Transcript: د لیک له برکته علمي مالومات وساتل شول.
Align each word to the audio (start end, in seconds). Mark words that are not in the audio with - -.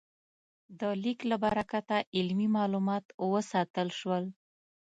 د 0.79 0.81
لیک 1.03 1.19
له 1.29 1.37
برکته 1.43 1.95
علمي 2.17 2.47
مالومات 2.57 3.05
وساتل 3.31 3.89
شول. 3.99 4.23